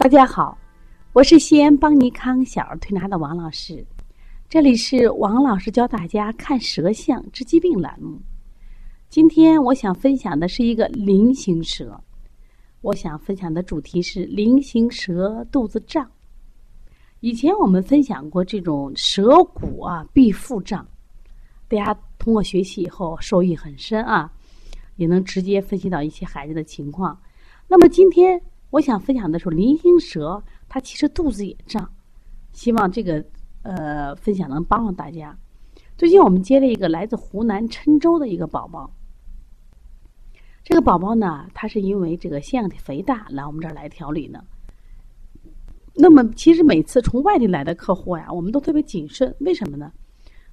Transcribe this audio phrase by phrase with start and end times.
[0.00, 0.56] 大家好，
[1.12, 3.84] 我是西安邦尼康小儿推拿的王老师，
[4.48, 8.18] 这里是王老师教大家看舌象治疾病栏目。
[9.10, 12.02] 今天我想分享的是一个菱形舌，
[12.80, 16.10] 我想分享的主题是菱形舌肚子胀。
[17.20, 20.88] 以前我们分享过这种舌骨啊必腹胀，
[21.68, 24.32] 大家通过学习以后受益很深啊，
[24.96, 27.20] 也能直接分析到一些孩子的情况。
[27.68, 28.40] 那么今天。
[28.70, 31.90] 我想分享的是菱形蛇，它其实肚子也胀，
[32.52, 33.24] 希望这个
[33.62, 35.36] 呃分享能帮助大家。
[35.98, 38.90] 最近我们接了一个来自湖南郴州的一个宝宝，
[40.62, 44.42] 这个宝宝呢，他是因为这个腺样体肥大来我们这儿来调理呢。
[45.94, 49.92] 那么其实每次从外地来的客户呀，我们都特别谨慎，为什么呢？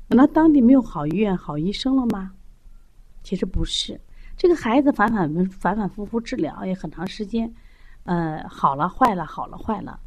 [0.08, 2.32] 难道当地没有好医院、好医生了吗？
[3.22, 4.00] 其实不是，
[4.36, 7.54] 这个孩子反反复反反复复治疗也很长时间。
[8.08, 10.00] 呃，好了，坏了，好了，坏了，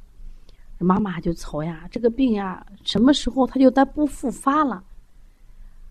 [0.78, 4.82] 妈妈就愁呀，这个病呀，什么时候它就再不复发了？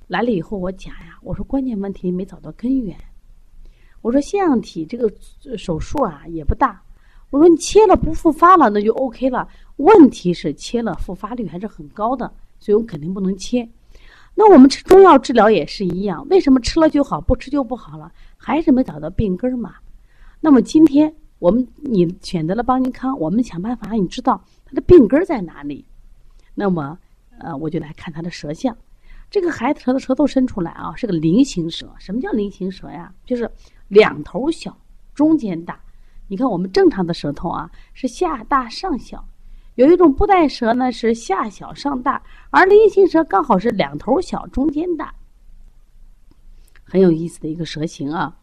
[0.08, 2.98] 来了以后，我讲呀，我说关键问题没找到根源。
[4.02, 5.08] 我说腺样体这个
[5.56, 6.82] 手术啊也不大，
[7.30, 9.48] 我说你切了不复发了，那就 OK 了。
[9.76, 13.70] 问题是切了复发率还是很高的，所以我肯定不能切。
[14.34, 18.12] 那我们吃中药治疗也是一样，为什么吃了就好，不吃就不好了？
[18.36, 19.76] 还是没找到病根嘛？
[20.42, 21.14] 那么今天。
[21.40, 25.86] 我们你选择了邦尼康，我们想办法让你知道他的病根在哪里。
[26.54, 26.98] 那么，
[27.40, 28.76] 呃，我就来看他的舌象。
[29.32, 31.90] 这个孩子舌的舌头伸出来啊，是个菱形舌。
[31.98, 33.14] 什么叫菱形舌呀？
[33.26, 33.50] 就是
[33.88, 34.78] 两头小，
[35.14, 35.80] 中间大。
[36.28, 39.26] 你看我们正常的舌头啊，是下大上小。
[39.76, 45.14] 有一种布袋舌呢，是下小上大，而菱形舌刚好是两头小，中间大。
[46.84, 48.36] 很有意思的一个舌形啊，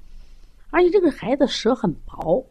[0.71, 2.43] 而且这个孩子舌很薄。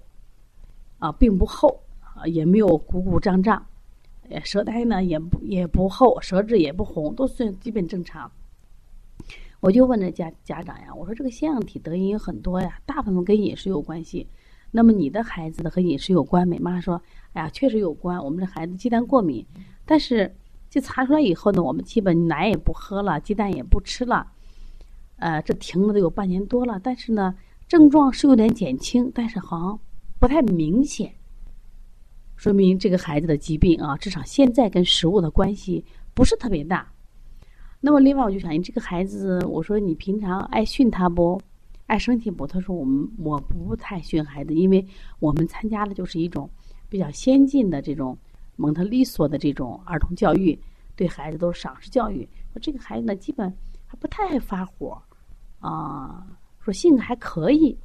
[1.00, 1.82] 啊，并不厚，
[2.16, 3.66] 啊，也没有鼓鼓胀胀，
[4.30, 8.32] 呃舌苔呢也不也不厚，舌质也不红，都算基本正常。
[9.60, 14.28] 我就问这家家长呀，我说这个腺样体得因很多呀，大部分跟饮食有关系。
[14.72, 16.60] 那么你的孩子的和饮食有关没？
[16.60, 17.02] 妈妈说，
[17.34, 18.24] 哎呀，确实有关。
[18.24, 19.46] 我们这孩子鸡蛋过敏，
[19.86, 20.36] 但是
[20.70, 24.28] 就查出来以后呢，我们基本奶也不喝了，鸡蛋也不吃了，
[25.18, 26.80] 呃，这停了都有半年多了。
[26.84, 27.36] 但是呢，
[27.68, 29.80] 症状是有点减轻，但是好像。
[30.26, 31.14] 不太明显，
[32.36, 36.92] 说明这个孩子的疾病啊，至少现在跟食物的关系不是特别大。
[37.80, 41.40] 那么，另外我就想，你这个孩子，我说你平常爱训他不？
[41.86, 42.48] 爱生气不？
[42.48, 44.84] 他说我们我不太训孩子，因为
[45.20, 46.50] 我们参加的就是一种
[46.90, 48.18] 比较先进的这种
[48.56, 50.60] 蒙特利索的这种儿童教育，
[50.96, 52.28] 对孩子都是赏识教育。
[52.52, 53.48] 说这个孩子呢，基本
[53.86, 55.00] 还不太爱发火，
[55.60, 56.26] 啊，
[56.62, 57.78] 说性格还可以。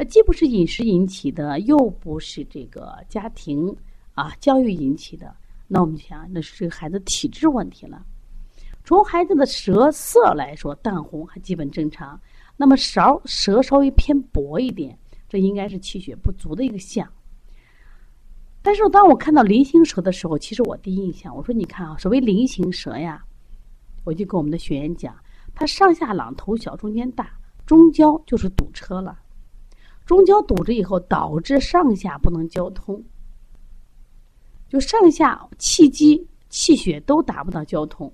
[0.00, 3.76] 那既不是饮食引起的，又不是这个家庭
[4.14, 5.34] 啊教育引起的，
[5.66, 8.06] 那我们想，那是这个孩子体质问题了。
[8.84, 12.18] 从孩子的舌色来说，淡红还基本正常。
[12.56, 14.96] 那么勺舌稍微偏薄一点，
[15.28, 17.04] 这应该是气血不足的一个象。
[18.62, 23.24] 但是当我看到菱形舌的时候，其实我第一印象，我说你看啊，所谓菱形舌呀，
[24.04, 25.12] 我就跟我们的学员讲，
[25.56, 27.32] 它上下朗头小，中间大，
[27.66, 29.18] 中焦就是堵车了。
[30.08, 33.04] 中焦堵着以后，导致上下不能交通，
[34.66, 38.10] 就上下气机、气血都达不到交通。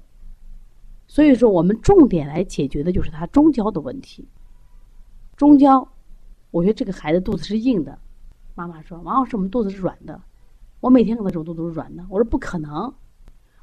[1.07, 4.27] 所以说，我们重点来解决的就是他中焦的问题。
[5.37, 5.87] 中焦，
[6.51, 7.97] 我觉得这个孩子肚子是硬的。
[8.57, 10.21] 妈妈说：“王老师，我们肚子是软的。”
[10.81, 12.05] 我每天给他揉肚子是软的。
[12.11, 12.93] 我说：“不可能。”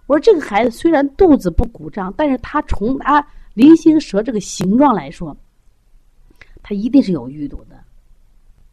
[0.08, 5.36] 我说：“这个孩子虽然肚子不鼓胀，但是他从他菱形舌这个形状来说，
[6.64, 7.78] 他一定是有淤堵的。”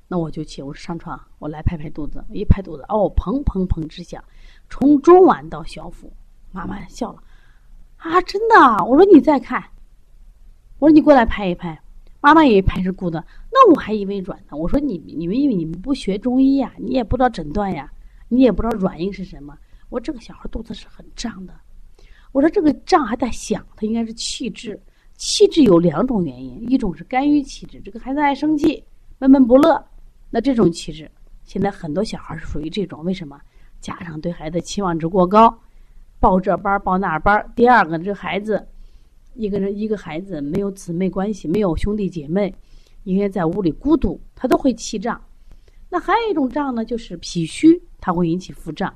[0.08, 4.24] 那我就起，我说上床，我来拍拍肚子，一拍肚子，哦，砰砰砰直响，
[4.70, 6.10] 从中脘到小腹。
[6.50, 7.22] 妈妈笑了，
[7.98, 8.84] 啊，真的？
[8.86, 9.62] 我说你再看，
[10.78, 11.78] 我说你过来拍一拍，
[12.22, 13.22] 妈妈也拍是鼓的，
[13.52, 14.56] 那我还以为软呢。
[14.56, 17.92] 我说你你们因为你们不学中医呀，你也不知道诊断呀，
[18.28, 19.56] 你也不知道软硬是什么。
[19.90, 21.52] 我这个小孩肚子是很胀的，
[22.32, 24.80] 我说这个胀还在响，他应该是气滞，
[25.16, 28.82] 气滞有两种原因，一种是肝郁气滞，这个孩子爱生气，
[29.18, 29.84] 闷闷不乐。
[30.30, 31.10] 那这种气质，
[31.44, 33.02] 现在很多小孩是属于这种。
[33.04, 33.40] 为什么？
[33.80, 35.56] 家长对孩子期望值过高，
[36.18, 38.66] 报这班报那班第二个，这孩子，
[39.34, 42.52] 一个人一个孩子没有姊妹关系，没有兄弟姐妹，
[43.04, 45.22] 应该在屋里孤独，他都会气胀。
[45.88, 48.92] 那还有一种胀呢，就是脾虚，它会引起腹胀。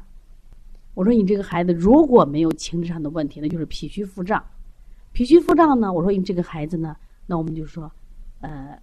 [0.94, 4.44] 我说你这个孩子如果没有情志上的问题，那就是脾虚腹胀。
[5.12, 7.88] 脾虚腹胀呢，我说你这个孩子呢，那我们就说，
[8.40, 8.76] 呃。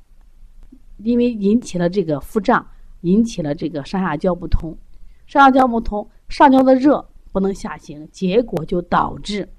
[1.03, 2.65] 因为引起了这个腹胀，
[3.01, 4.77] 引起了这个上下焦不通，
[5.25, 9.49] 上下焦不通，上焦的热不能下行，结果就导致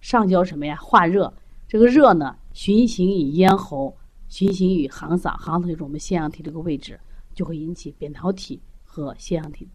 [0.00, 0.76] 上焦什么呀？
[0.76, 1.32] 化热，
[1.66, 3.96] 这个热呢循行于咽喉，
[4.28, 7.00] 循行于行嗓，行嗓就是我们腺样体这个位置，
[7.34, 9.68] 就会引起扁桃体和腺样体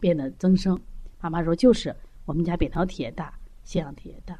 [0.00, 0.78] 变得增生。
[1.20, 1.94] 妈妈说就是
[2.24, 3.32] 我们家扁桃体也大，
[3.64, 4.38] 腺样体也大。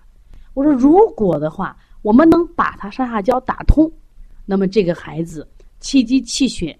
[0.54, 3.90] 我说如果的话，我们能把它上下焦打通，
[4.44, 5.48] 那么这个孩子
[5.80, 6.78] 气机气血，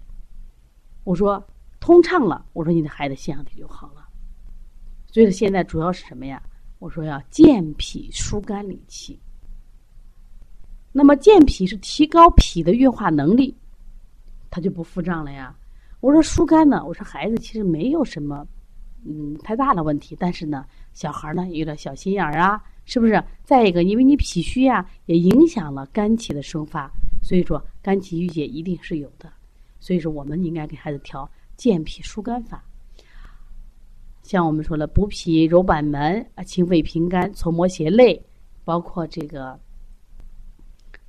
[1.03, 1.43] 我说。
[1.81, 4.05] 通畅了，我说你的孩子腺样体就好了。
[5.07, 6.43] 所以说现在主要是什么呀？
[6.77, 9.17] 我说要健脾疏肝理气。
[10.91, 13.55] 那么健脾是提高脾的运化能力，
[14.51, 15.55] 它就不腹胀了呀。
[16.01, 18.45] 我说疏肝呢，我说孩子其实没有什么
[19.05, 23.23] 嗯太大的问题，但是呢，小孩呢有点小心眼儿啊，是不是？
[23.41, 29.31] 再一个，因为你脾虚呀，也影响了肝气的生发，所以说肝气郁结一定是有的。
[29.79, 31.29] 所以说，我们应该给孩子调。
[31.55, 32.63] 健脾疏肝法，
[34.23, 38.25] 像我们说的补脾揉板门啊，清肺平肝，搓摩胁肋，
[38.63, 39.59] 包括这个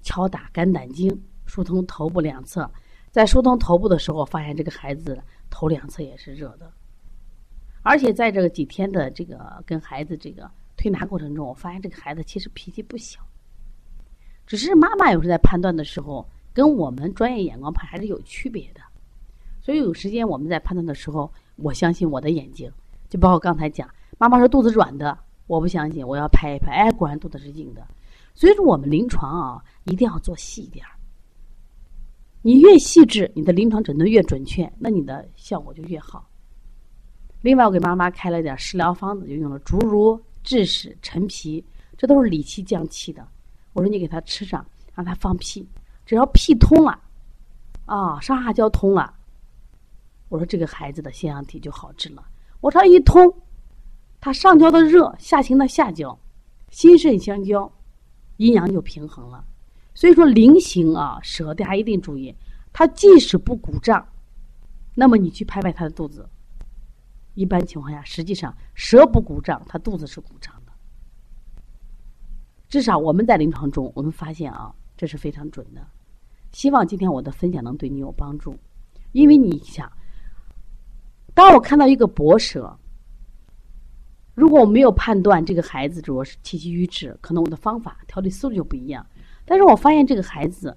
[0.02, 1.08] 敲打肝胆经，
[1.46, 2.68] 疏通头部两侧。
[3.12, 6.72] 在疏通头部的时候，发现这个孩子头两侧也是热的，
[7.82, 13.20] 而且在这个几天的这个跟孩子这个推拿过程中，我发现这个孩子其实脾气不小，
[14.50, 18.80] 只是妈妈有时在判断的时候，跟我们专业眼光判还是有区别的。
[19.62, 22.68] 所以有时间我们在判断的时候，我相信我的眼睛，
[23.08, 23.88] 就包括刚才讲，
[24.18, 25.16] 妈妈说肚子软的，
[25.46, 27.86] 我不相信，我要拍一拍，哎，果然肚子是硬的。
[28.34, 30.90] 所以说我们临床啊，一定要做细一点儿。
[32.42, 36.28] 你越细致，你的临床诊断越准确，那你的效果就越好。
[37.40, 41.64] 另外，我给妈妈开了点食疗方子，就用了竹茹、枳实、陈皮，
[41.96, 43.24] 这都是理气降气的。
[43.80, 44.62] 我说你给他吃上，
[44.94, 45.66] 让他放屁，
[46.04, 47.00] 只要屁通了，
[47.86, 49.14] 啊，上下焦通了。
[50.28, 52.22] 我说这个孩子的腺样体就好治了。
[52.60, 53.34] 我说一通，
[54.20, 56.18] 他上焦的热下行到下焦，
[56.68, 57.72] 心肾相交，
[58.36, 59.42] 阴阳就平衡了。
[59.94, 62.36] 所以说菱形啊，舌大家一定注意，
[62.74, 64.06] 他即使不鼓胀，
[64.94, 66.28] 那么你去拍拍他的肚子，
[67.32, 70.54] 一般情况下，实际上舌不鼓胀，他肚子是鼓胀。
[72.70, 75.84] 至少我们在临床中，我们发现啊，这是非常准的。
[76.52, 78.56] 希望今天我的分享能对你有帮助，
[79.12, 79.90] 因为你想。
[81.34, 82.78] 当我看到一个薄舌，
[84.34, 89.04] 如果我没有判断这个孩子主要是气机瘀滞，可能我的方法调理思路就不一样。
[89.44, 90.76] 但是我发现这个孩子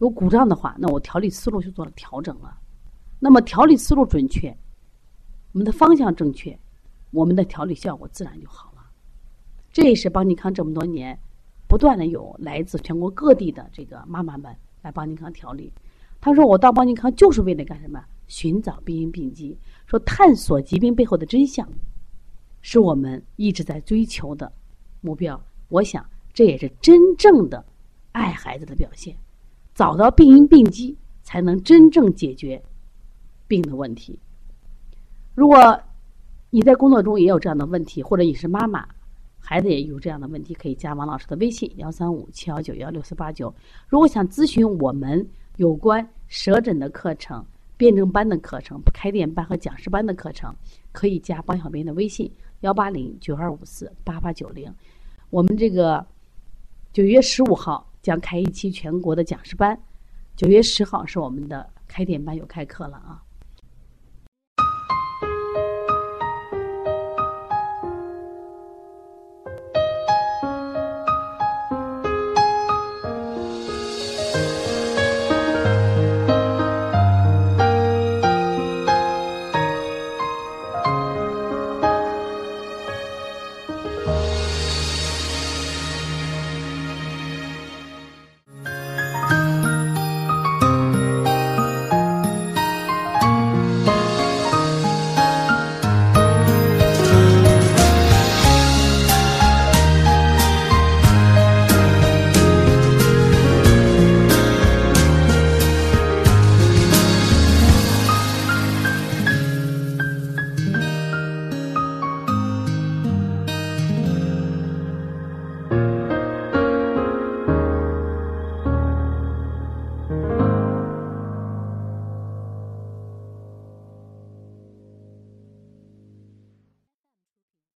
[0.00, 2.58] 有鼓胀的话，那我调理思路就做了调整了。
[3.18, 4.54] 那么调理思路准确，
[5.52, 6.58] 我们的方向正确，
[7.10, 8.75] 我们的调理效果自然就好。
[9.76, 11.18] 这也是邦尼康这么多年
[11.68, 14.50] 不断的有来自全国各地的这个妈妈们
[14.80, 15.70] 来邦尼康调理。
[16.18, 19.54] 他说：“我到邦尼康就是为了干什么？”寻找病因病机，
[19.86, 21.68] 说探索疾病背后的真相，
[22.62, 24.50] 是我们一直在追求的
[25.02, 25.38] 目标。
[25.68, 26.02] 我想，
[26.32, 27.62] 这也是真正的
[28.12, 29.14] 爱孩子的表现。
[29.74, 32.62] 找到病因病机，才能真正解决
[33.46, 34.18] 病的问题。
[35.34, 35.78] 如果
[36.48, 38.88] 你在工作中也有这样的问题，或者你是妈妈，
[39.38, 43.54] 孩子也有这样的问题，可以加王老师的微信：幺三五七幺九幺六四八九。
[43.88, 45.24] 如果想咨询我们
[45.56, 47.44] 有关舌诊的课程，
[47.76, 50.54] 辩证班的课程、开店班和讲师班的课程，
[50.90, 52.28] 可以加帮小编的微信：
[52.62, 54.72] 幺八零九二五四八八九零。
[55.30, 56.04] 我们这个
[56.92, 59.78] 九月十五号将开一期全国的讲师班，
[60.34, 63.22] 九月十号是我们的开店班又开课了啊。